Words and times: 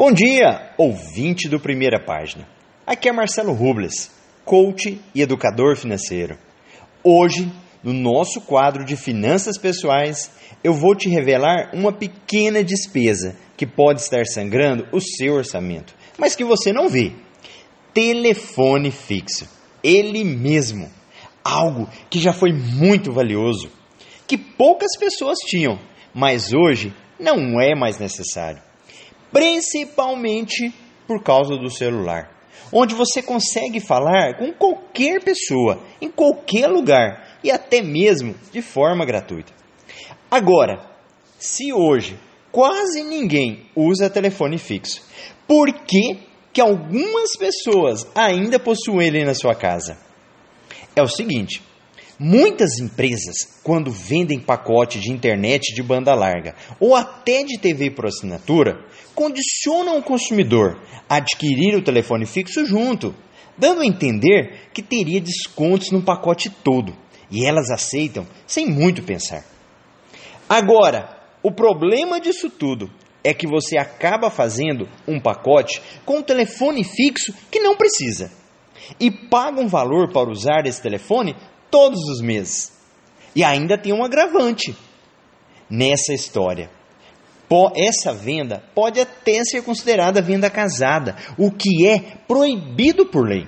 Bom 0.00 0.12
dia, 0.12 0.72
ouvinte 0.78 1.46
do 1.46 1.60
Primeira 1.60 2.02
Página. 2.02 2.48
Aqui 2.86 3.06
é 3.06 3.12
Marcelo 3.12 3.52
Rubles, 3.52 4.10
coach 4.46 4.98
e 5.14 5.20
educador 5.20 5.76
financeiro. 5.76 6.38
Hoje, 7.04 7.52
no 7.84 7.92
nosso 7.92 8.40
quadro 8.40 8.82
de 8.82 8.96
finanças 8.96 9.58
pessoais, 9.58 10.30
eu 10.64 10.72
vou 10.72 10.94
te 10.94 11.06
revelar 11.06 11.72
uma 11.74 11.92
pequena 11.92 12.64
despesa 12.64 13.36
que 13.58 13.66
pode 13.66 14.00
estar 14.00 14.24
sangrando 14.24 14.88
o 14.90 15.02
seu 15.02 15.34
orçamento, 15.34 15.94
mas 16.16 16.34
que 16.34 16.44
você 16.44 16.72
não 16.72 16.88
vê. 16.88 17.12
Telefone 17.92 18.90
fixo. 18.90 19.46
Ele 19.84 20.24
mesmo. 20.24 20.90
Algo 21.44 21.86
que 22.08 22.18
já 22.18 22.32
foi 22.32 22.54
muito 22.54 23.12
valioso, 23.12 23.70
que 24.26 24.38
poucas 24.38 24.96
pessoas 24.98 25.40
tinham, 25.40 25.78
mas 26.14 26.54
hoje 26.54 26.90
não 27.18 27.60
é 27.60 27.74
mais 27.74 27.98
necessário 27.98 28.69
principalmente 29.32 30.72
por 31.06 31.22
causa 31.22 31.56
do 31.56 31.70
celular, 31.70 32.30
onde 32.72 32.94
você 32.94 33.22
consegue 33.22 33.80
falar 33.80 34.36
com 34.38 34.52
qualquer 34.52 35.22
pessoa, 35.22 35.82
em 36.00 36.10
qualquer 36.10 36.68
lugar 36.68 37.38
e 37.42 37.50
até 37.50 37.82
mesmo 37.82 38.34
de 38.52 38.62
forma 38.62 39.04
gratuita. 39.04 39.52
Agora, 40.30 40.90
se 41.38 41.72
hoje 41.72 42.18
quase 42.52 43.02
ninguém 43.02 43.66
usa 43.74 44.10
telefone 44.10 44.58
fixo, 44.58 45.02
por 45.46 45.72
que, 45.72 46.18
que 46.52 46.60
algumas 46.60 47.36
pessoas 47.36 48.06
ainda 48.14 48.58
possuem 48.58 49.08
ele 49.08 49.24
na 49.24 49.34
sua 49.34 49.54
casa? 49.54 49.98
É 50.94 51.02
o 51.02 51.08
seguinte. 51.08 51.62
Muitas 52.22 52.78
empresas, 52.78 53.48
quando 53.64 53.90
vendem 53.90 54.38
pacote 54.38 55.00
de 55.00 55.10
internet 55.10 55.74
de 55.74 55.82
banda 55.82 56.14
larga 56.14 56.54
ou 56.78 56.94
até 56.94 57.42
de 57.42 57.58
TV 57.58 57.90
por 57.90 58.04
assinatura, 58.04 58.84
condicionam 59.14 59.96
o 59.96 60.02
consumidor 60.02 60.78
a 61.08 61.16
adquirir 61.16 61.74
o 61.74 61.82
telefone 61.82 62.26
fixo 62.26 62.66
junto, 62.66 63.14
dando 63.56 63.80
a 63.80 63.86
entender 63.86 64.68
que 64.74 64.82
teria 64.82 65.18
descontos 65.18 65.90
no 65.90 66.02
pacote 66.02 66.50
todo, 66.50 66.94
e 67.30 67.46
elas 67.46 67.70
aceitam 67.70 68.26
sem 68.46 68.66
muito 68.66 69.02
pensar. 69.02 69.42
Agora, 70.46 71.16
o 71.42 71.50
problema 71.50 72.20
disso 72.20 72.50
tudo 72.50 72.90
é 73.24 73.32
que 73.32 73.46
você 73.46 73.78
acaba 73.78 74.28
fazendo 74.28 74.86
um 75.08 75.18
pacote 75.18 75.80
com 76.04 76.18
um 76.18 76.22
telefone 76.22 76.84
fixo 76.84 77.32
que 77.50 77.60
não 77.60 77.76
precisa 77.76 78.30
e 78.98 79.10
paga 79.10 79.58
um 79.58 79.68
valor 79.68 80.12
para 80.12 80.30
usar 80.30 80.66
esse 80.66 80.82
telefone 80.82 81.34
todos 81.70 82.00
os 82.08 82.20
meses. 82.20 82.72
E 83.34 83.44
ainda 83.44 83.78
tem 83.78 83.92
um 83.92 84.04
agravante 84.04 84.76
nessa 85.68 86.12
história. 86.12 86.70
Essa 87.74 88.12
venda 88.12 88.62
pode 88.74 89.00
até 89.00 89.42
ser 89.44 89.62
considerada 89.62 90.22
venda 90.22 90.48
casada, 90.48 91.16
o 91.36 91.50
que 91.50 91.86
é 91.86 91.98
proibido 92.26 93.06
por 93.06 93.28
lei. 93.28 93.46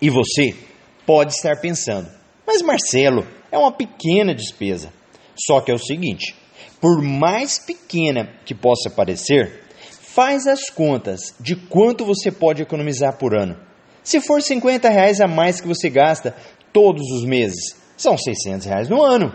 E 0.00 0.08
você 0.08 0.56
pode 1.04 1.34
estar 1.34 1.60
pensando, 1.60 2.08
mas 2.46 2.62
Marcelo, 2.62 3.26
é 3.52 3.58
uma 3.58 3.72
pequena 3.72 4.34
despesa. 4.34 4.92
Só 5.46 5.60
que 5.60 5.70
é 5.70 5.74
o 5.74 5.78
seguinte: 5.78 6.34
por 6.80 7.02
mais 7.02 7.58
pequena 7.58 8.32
que 8.44 8.54
possa 8.54 8.88
parecer, 8.88 9.64
faz 10.00 10.46
as 10.46 10.70
contas 10.70 11.34
de 11.38 11.54
quanto 11.54 12.04
você 12.04 12.30
pode 12.30 12.62
economizar 12.62 13.18
por 13.18 13.38
ano. 13.38 13.56
Se 14.06 14.20
for 14.20 14.40
50 14.40 14.88
reais 14.88 15.20
a 15.20 15.26
mais 15.26 15.60
que 15.60 15.66
você 15.66 15.90
gasta 15.90 16.32
todos 16.72 17.10
os 17.10 17.24
meses. 17.24 17.74
São 17.96 18.16
600 18.16 18.64
reais 18.64 18.88
no 18.88 19.02
ano. 19.02 19.34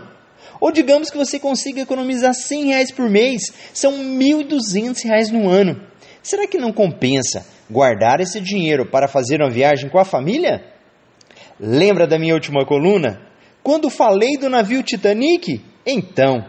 Ou 0.58 0.72
digamos 0.72 1.10
que 1.10 1.18
você 1.18 1.38
consiga 1.38 1.82
economizar 1.82 2.32
100 2.32 2.68
reais 2.68 2.90
por 2.90 3.10
mês, 3.10 3.52
são 3.74 3.92
1.200 3.92 5.04
reais 5.04 5.30
no 5.30 5.46
ano. 5.46 5.78
Será 6.22 6.46
que 6.46 6.56
não 6.56 6.72
compensa 6.72 7.46
guardar 7.70 8.20
esse 8.20 8.40
dinheiro 8.40 8.86
para 8.90 9.06
fazer 9.06 9.42
uma 9.42 9.50
viagem 9.50 9.90
com 9.90 9.98
a 9.98 10.06
família? 10.06 10.64
Lembra 11.60 12.06
da 12.06 12.18
minha 12.18 12.32
última 12.32 12.64
coluna? 12.64 13.20
Quando 13.62 13.90
falei 13.90 14.38
do 14.38 14.48
navio 14.48 14.82
Titanic? 14.82 15.62
Então, 15.84 16.46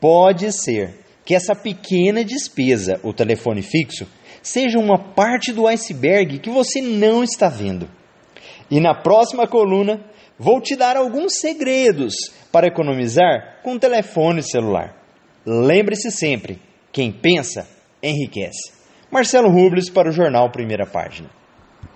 pode 0.00 0.50
ser 0.50 0.94
que 1.26 1.34
essa 1.34 1.54
pequena 1.54 2.24
despesa, 2.24 2.98
o 3.02 3.12
telefone 3.12 3.60
fixo, 3.60 4.06
seja 4.42 4.78
uma 4.78 4.98
parte 4.98 5.52
do 5.52 5.66
iceberg 5.66 6.38
que 6.38 6.50
você 6.50 6.80
não 6.80 7.22
está 7.22 7.48
vendo. 7.48 7.88
E 8.70 8.80
na 8.80 8.94
próxima 8.94 9.46
coluna 9.46 10.00
Vou 10.42 10.58
te 10.58 10.74
dar 10.74 10.96
alguns 10.96 11.38
segredos 11.38 12.14
para 12.50 12.66
economizar 12.66 13.60
com 13.62 13.78
telefone 13.78 14.42
celular. 14.42 14.96
Lembre-se 15.44 16.10
sempre: 16.10 16.58
quem 16.90 17.12
pensa, 17.12 17.68
enriquece. 18.02 18.72
Marcelo 19.10 19.50
Rubles 19.50 19.90
para 19.90 20.08
o 20.08 20.12
jornal 20.12 20.50
Primeira 20.50 20.86
Página. 20.86 21.28